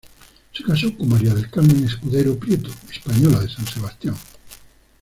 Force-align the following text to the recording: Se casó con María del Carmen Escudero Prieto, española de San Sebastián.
Se 0.51 0.63
casó 0.63 0.97
con 0.97 1.09
María 1.09 1.31
del 1.35 1.47
Carmen 1.51 1.85
Escudero 1.85 2.35
Prieto, 2.35 2.71
española 2.91 3.39
de 3.39 3.49
San 3.49 3.67
Sebastián. 3.67 4.15